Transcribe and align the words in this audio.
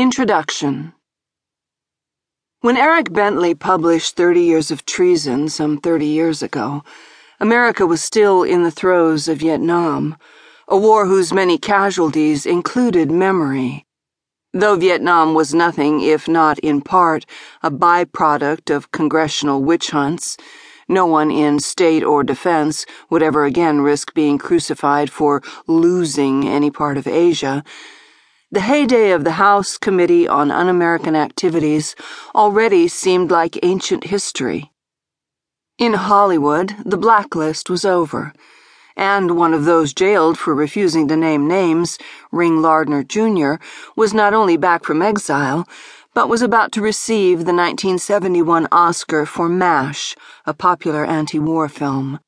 Introduction 0.00 0.94
When 2.62 2.78
Eric 2.78 3.12
Bentley 3.12 3.54
published 3.54 4.16
Thirty 4.16 4.40
Years 4.40 4.70
of 4.70 4.86
Treason 4.86 5.50
some 5.50 5.76
30 5.76 6.06
years 6.06 6.42
ago, 6.42 6.82
America 7.38 7.86
was 7.86 8.02
still 8.02 8.42
in 8.42 8.62
the 8.62 8.70
throes 8.70 9.28
of 9.28 9.40
Vietnam, 9.40 10.16
a 10.68 10.78
war 10.78 11.04
whose 11.04 11.34
many 11.34 11.58
casualties 11.58 12.46
included 12.46 13.10
memory. 13.10 13.84
Though 14.54 14.76
Vietnam 14.76 15.34
was 15.34 15.52
nothing 15.52 16.00
if 16.00 16.26
not 16.26 16.58
in 16.60 16.80
part 16.80 17.26
a 17.62 17.70
byproduct 17.70 18.74
of 18.74 18.92
congressional 18.92 19.62
witch 19.62 19.90
hunts, 19.90 20.38
no 20.88 21.04
one 21.04 21.30
in 21.30 21.60
state 21.60 22.02
or 22.02 22.24
defense 22.24 22.86
would 23.10 23.22
ever 23.22 23.44
again 23.44 23.82
risk 23.82 24.14
being 24.14 24.38
crucified 24.38 25.10
for 25.10 25.42
losing 25.66 26.48
any 26.48 26.70
part 26.70 26.96
of 26.96 27.06
Asia 27.06 27.62
the 28.52 28.60
heyday 28.60 29.12
of 29.12 29.22
the 29.22 29.38
House 29.38 29.78
Committee 29.78 30.26
on 30.26 30.50
Un 30.50 30.68
American 30.68 31.14
Activities 31.14 31.94
already 32.34 32.88
seemed 32.88 33.30
like 33.30 33.56
ancient 33.62 34.02
history. 34.02 34.72
In 35.78 35.92
Hollywood, 35.92 36.74
the 36.84 36.96
blacklist 36.96 37.70
was 37.70 37.84
over, 37.84 38.32
and 38.96 39.36
one 39.36 39.54
of 39.54 39.66
those 39.66 39.94
jailed 39.94 40.36
for 40.36 40.52
refusing 40.52 41.06
to 41.06 41.16
name 41.16 41.46
names, 41.46 41.96
Ring 42.32 42.60
Lardner 42.60 43.04
Jr., 43.04 43.62
was 43.94 44.12
not 44.12 44.34
only 44.34 44.56
back 44.56 44.82
from 44.82 45.00
exile, 45.00 45.68
but 46.12 46.28
was 46.28 46.42
about 46.42 46.72
to 46.72 46.82
receive 46.82 47.38
the 47.38 47.54
1971 47.54 48.66
Oscar 48.72 49.26
for 49.26 49.48
MASH, 49.48 50.16
a 50.44 50.52
popular 50.52 51.04
anti 51.04 51.38
war 51.38 51.68
film. 51.68 52.18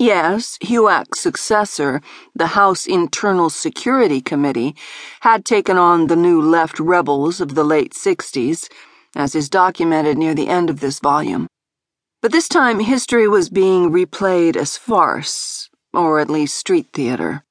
Yes, 0.00 0.58
HUAC's 0.62 1.18
successor, 1.18 2.00
the 2.32 2.54
House 2.54 2.86
Internal 2.86 3.50
Security 3.50 4.20
Committee, 4.20 4.76
had 5.22 5.44
taken 5.44 5.76
on 5.76 6.06
the 6.06 6.14
new 6.14 6.40
left 6.40 6.78
rebels 6.78 7.40
of 7.40 7.56
the 7.56 7.64
late 7.64 7.94
60s, 7.94 8.68
as 9.16 9.34
is 9.34 9.50
documented 9.50 10.16
near 10.16 10.36
the 10.36 10.46
end 10.46 10.70
of 10.70 10.78
this 10.78 11.00
volume. 11.00 11.48
But 12.22 12.30
this 12.30 12.46
time, 12.46 12.78
history 12.78 13.26
was 13.26 13.50
being 13.50 13.90
replayed 13.90 14.54
as 14.54 14.76
farce, 14.76 15.68
or 15.92 16.20
at 16.20 16.30
least 16.30 16.56
street 16.56 16.86
theater. 16.92 17.42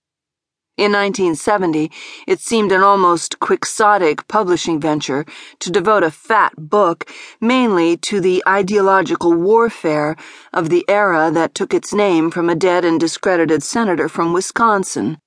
In 0.77 0.91
1970, 0.91 1.91
it 2.27 2.39
seemed 2.39 2.71
an 2.71 2.83
almost 2.83 3.39
quixotic 3.39 4.27
publishing 4.27 4.79
venture 4.79 5.25
to 5.57 5.71
devote 5.71 6.03
a 6.03 6.11
fat 6.11 6.53
book 6.55 7.09
mainly 7.41 7.97
to 7.97 8.21
the 8.21 8.43
ideological 8.47 9.33
warfare 9.33 10.15
of 10.53 10.69
the 10.69 10.85
era 10.87 11.31
that 11.31 11.55
took 11.55 11.73
its 11.73 11.95
name 11.95 12.29
from 12.29 12.47
a 12.47 12.53
dead 12.53 12.85
and 12.85 12.99
discredited 12.99 13.63
senator 13.63 14.07
from 14.07 14.33
Wisconsin. 14.33 15.17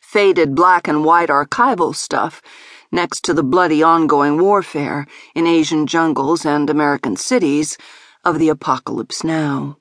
Faded 0.00 0.56
black 0.56 0.88
and 0.88 1.04
white 1.04 1.28
archival 1.28 1.94
stuff 1.94 2.42
next 2.90 3.20
to 3.26 3.32
the 3.32 3.44
bloody 3.44 3.80
ongoing 3.80 4.40
warfare 4.40 5.06
in 5.36 5.46
Asian 5.46 5.86
jungles 5.86 6.44
and 6.44 6.68
American 6.68 7.14
cities 7.14 7.78
of 8.24 8.40
the 8.40 8.48
apocalypse 8.48 9.22
now. 9.22 9.76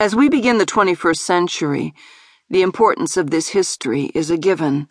As 0.00 0.16
we 0.16 0.30
begin 0.30 0.56
the 0.56 0.64
21st 0.64 1.18
century, 1.18 1.94
the 2.50 2.62
importance 2.62 3.16
of 3.16 3.30
this 3.30 3.48
history 3.48 4.10
is 4.14 4.30
a 4.30 4.36
given. 4.36 4.86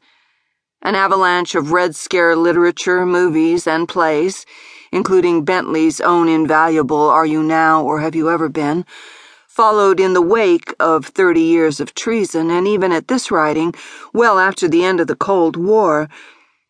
An 0.82 0.96
avalanche 0.96 1.54
of 1.54 1.72
Red 1.72 1.96
Scare 1.96 2.36
literature, 2.36 3.06
movies, 3.06 3.68
and 3.68 3.88
plays, 3.88 4.46
including 4.92 5.46
Bentley's 5.46 6.02
own 6.02 6.28
invaluable 6.28 7.10
Are 7.10 7.26
You 7.26 7.44
Now 7.44 7.84
or 7.84 8.00
Have 8.00 8.16
You 8.16 8.30
Ever 8.30 8.50
Been, 8.50 8.86
followed 9.48 10.00
in 10.00 10.14
the 10.14 10.22
wake 10.22 10.74
of 10.80 11.06
30 11.06 11.42
years 11.42 11.80
of 11.80 11.94
treason, 11.94 12.50
and 12.50 12.68
even 12.68 12.92
at 12.92 13.08
this 13.08 13.30
writing, 13.30 13.74
well 14.14 14.40
after 14.40 14.68
the 14.68 14.84
end 14.84 15.00
of 15.00 15.08
the 15.08 15.16
Cold 15.16 15.56
War, 15.56 16.10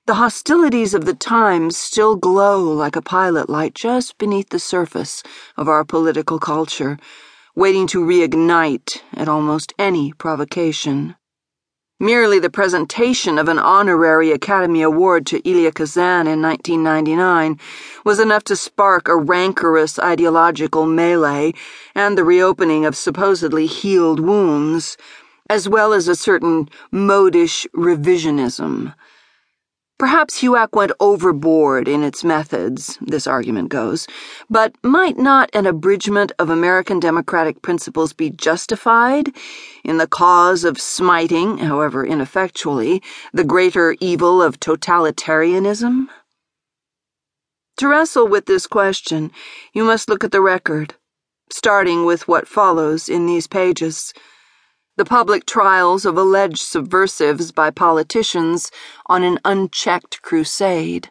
the 0.05 0.15
hostilities 0.15 0.93
of 0.93 1.05
the 1.05 1.13
times 1.13 1.77
still 1.77 2.17
glow 2.17 2.61
like 2.61 2.97
a 2.97 3.01
pilot 3.01 3.49
light 3.49 3.73
just 3.73 4.17
beneath 4.17 4.49
the 4.49 4.59
surface 4.59 5.23
of 5.55 5.69
our 5.69 5.85
political 5.85 6.39
culture 6.39 6.99
waiting 7.55 7.85
to 7.85 8.03
reignite 8.03 9.01
at 9.13 9.27
almost 9.27 9.73
any 9.77 10.11
provocation. 10.13 11.15
Merely 11.99 12.39
the 12.39 12.49
presentation 12.49 13.37
of 13.37 13.47
an 13.47 13.59
honorary 13.59 14.31
Academy 14.31 14.81
Award 14.81 15.27
to 15.27 15.47
Elia 15.47 15.71
Kazan 15.71 16.25
in 16.25 16.41
1999 16.41 17.59
was 18.03 18.19
enough 18.19 18.43
to 18.45 18.55
spark 18.55 19.07
a 19.07 19.15
rancorous 19.15 19.99
ideological 19.99 20.87
melee 20.87 21.53
and 21.93 22.17
the 22.17 22.23
reopening 22.23 22.85
of 22.85 22.97
supposedly 22.97 23.67
healed 23.67 24.19
wounds, 24.19 24.97
as 25.47 25.69
well 25.69 25.93
as 25.93 26.07
a 26.07 26.15
certain 26.15 26.67
modish 26.91 27.67
revisionism. 27.75 28.95
Perhaps 30.03 30.41
HUAC 30.41 30.73
went 30.73 30.91
overboard 30.99 31.87
in 31.87 32.03
its 32.03 32.25
methods, 32.25 32.97
this 32.99 33.25
argument 33.25 33.69
goes, 33.69 34.05
but 34.49 34.75
might 34.83 35.17
not 35.17 35.49
an 35.53 35.65
abridgment 35.65 36.33
of 36.39 36.49
American 36.49 36.99
democratic 36.99 37.61
principles 37.61 38.11
be 38.11 38.29
justified 38.29 39.31
in 39.85 39.99
the 39.99 40.05
cause 40.05 40.65
of 40.65 40.77
smiting, 40.77 41.59
however 41.59 42.05
ineffectually, 42.05 43.01
the 43.31 43.45
greater 43.45 43.95
evil 44.01 44.41
of 44.41 44.59
totalitarianism? 44.59 46.07
To 47.77 47.87
wrestle 47.87 48.27
with 48.27 48.45
this 48.45 48.67
question, 48.67 49.31
you 49.71 49.85
must 49.85 50.09
look 50.09 50.25
at 50.25 50.33
the 50.33 50.41
record, 50.41 50.95
starting 51.49 52.03
with 52.03 52.27
what 52.27 52.45
follows 52.45 53.07
in 53.07 53.25
these 53.25 53.47
pages 53.47 54.13
the 54.95 55.05
public 55.05 55.45
trials 55.45 56.05
of 56.05 56.17
alleged 56.17 56.61
subversives 56.61 57.51
by 57.51 57.71
politicians 57.71 58.69
on 59.07 59.23
an 59.23 59.39
unchecked 59.43 60.21
crusade. 60.21 61.09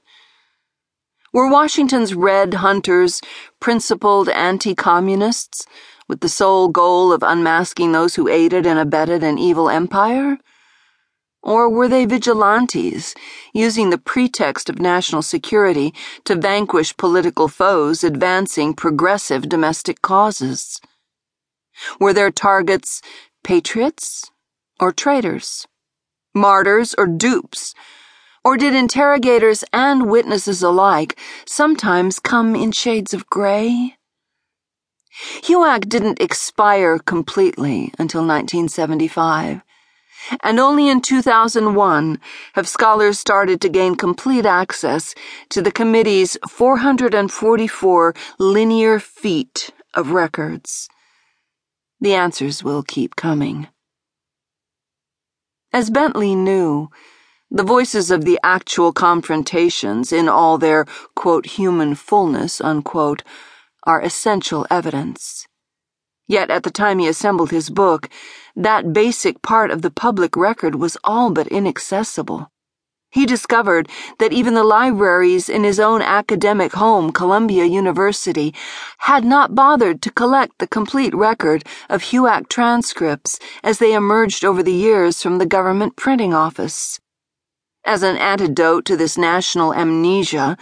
Were 1.32 1.50
Washington's 1.50 2.14
red 2.14 2.54
hunters 2.54 3.20
principled 3.58 4.28
anti 4.28 4.74
communists 4.74 5.66
with 6.06 6.20
the 6.20 6.28
sole 6.28 6.68
goal 6.68 7.12
of 7.12 7.22
unmasking 7.22 7.92
those 7.92 8.14
who 8.14 8.28
aided 8.28 8.66
and 8.66 8.78
abetted 8.78 9.24
an 9.24 9.38
evil 9.38 9.70
empire? 9.70 10.38
Or 11.42 11.68
were 11.68 11.88
they 11.88 12.04
vigilantes, 12.04 13.14
using 13.52 13.90
the 13.90 13.98
pretext 13.98 14.70
of 14.70 14.78
national 14.78 15.22
security 15.22 15.92
to 16.24 16.36
vanquish 16.36 16.96
political 16.96 17.48
foes 17.48 18.04
advancing 18.04 18.74
progressive 18.74 19.48
domestic 19.48 20.02
causes? 20.02 20.80
Were 21.98 22.12
their 22.12 22.30
targets 22.30 23.00
Patriots 23.44 24.30
or 24.78 24.92
traitors? 24.92 25.66
Martyrs 26.32 26.94
or 26.96 27.08
dupes? 27.08 27.74
Or 28.44 28.56
did 28.56 28.72
interrogators 28.72 29.64
and 29.72 30.08
witnesses 30.08 30.62
alike 30.62 31.18
sometimes 31.44 32.20
come 32.20 32.54
in 32.54 32.70
shades 32.70 33.12
of 33.12 33.26
gray? 33.26 33.96
HUAC 35.42 35.88
didn't 35.88 36.20
expire 36.20 37.00
completely 37.00 37.92
until 37.98 38.22
1975, 38.22 39.60
and 40.42 40.60
only 40.60 40.88
in 40.88 41.00
2001 41.00 42.20
have 42.54 42.68
scholars 42.68 43.18
started 43.18 43.60
to 43.60 43.68
gain 43.68 43.96
complete 43.96 44.46
access 44.46 45.14
to 45.50 45.60
the 45.60 45.72
committee's 45.72 46.38
444 46.48 48.14
linear 48.38 49.00
feet 49.00 49.70
of 49.94 50.12
records. 50.12 50.88
The 52.02 52.14
answers 52.14 52.64
will 52.64 52.82
keep 52.82 53.14
coming. 53.14 53.68
As 55.72 55.88
Bentley 55.88 56.34
knew, 56.34 56.88
the 57.48 57.62
voices 57.62 58.10
of 58.10 58.24
the 58.24 58.40
actual 58.42 58.92
confrontations 58.92 60.12
in 60.12 60.28
all 60.28 60.58
their, 60.58 60.84
quote, 61.14 61.46
human 61.46 61.94
fullness, 61.94 62.60
unquote, 62.60 63.22
are 63.84 64.00
essential 64.02 64.66
evidence. 64.68 65.46
Yet 66.26 66.50
at 66.50 66.64
the 66.64 66.72
time 66.72 66.98
he 66.98 67.06
assembled 67.06 67.52
his 67.52 67.70
book, 67.70 68.08
that 68.56 68.92
basic 68.92 69.40
part 69.40 69.70
of 69.70 69.82
the 69.82 69.90
public 69.92 70.36
record 70.36 70.74
was 70.74 70.98
all 71.04 71.30
but 71.30 71.46
inaccessible. 71.46 72.50
He 73.12 73.26
discovered 73.26 73.90
that 74.18 74.32
even 74.32 74.54
the 74.54 74.64
libraries 74.64 75.50
in 75.50 75.64
his 75.64 75.78
own 75.78 76.00
academic 76.00 76.72
home, 76.72 77.12
Columbia 77.12 77.66
University, 77.66 78.54
had 79.00 79.22
not 79.22 79.54
bothered 79.54 80.00
to 80.00 80.10
collect 80.10 80.58
the 80.58 80.66
complete 80.66 81.14
record 81.14 81.62
of 81.90 82.04
HUAC 82.04 82.48
transcripts 82.48 83.38
as 83.62 83.78
they 83.78 83.92
emerged 83.92 84.46
over 84.46 84.62
the 84.62 84.72
years 84.72 85.22
from 85.22 85.36
the 85.36 85.44
government 85.44 85.94
printing 85.94 86.32
office. 86.32 87.00
As 87.84 88.02
an 88.02 88.16
antidote 88.16 88.86
to 88.86 88.96
this 88.96 89.18
national 89.18 89.74
amnesia, 89.74 90.56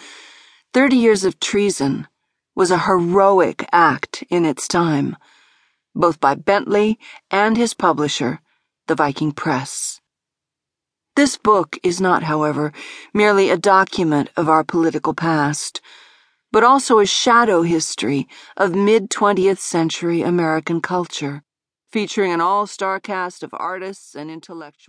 Thirty 0.75 0.97
Years 0.97 1.23
of 1.23 1.39
Treason 1.39 2.09
was 2.57 2.73
a 2.73 2.79
heroic 2.79 3.65
act 3.71 4.25
in 4.29 4.45
its 4.45 4.67
time, 4.67 5.17
both 5.95 6.19
by 6.19 6.35
Bentley 6.35 6.99
and 7.31 7.57
his 7.57 7.75
publisher, 7.75 8.41
the 8.89 8.97
Viking 8.97 9.31
Press. 9.31 10.01
This 11.21 11.37
book 11.37 11.77
is 11.83 12.01
not, 12.01 12.23
however, 12.23 12.73
merely 13.13 13.51
a 13.51 13.59
document 13.59 14.31
of 14.39 14.49
our 14.49 14.65
political 14.65 15.13
past, 15.13 15.83
but 16.51 16.65
also 16.65 16.99
a 16.99 17.05
shadow 17.05 17.61
history 17.61 18.27
of 18.57 18.75
mid 18.75 19.11
20th 19.11 19.59
century 19.59 20.23
American 20.23 20.81
culture, 20.81 21.43
featuring 21.93 22.33
an 22.33 22.41
all 22.41 22.67
star 22.67 22.99
cast 23.01 23.43
of 23.43 23.51
artists 23.53 24.15
and 24.15 24.31
intellectuals. 24.31 24.89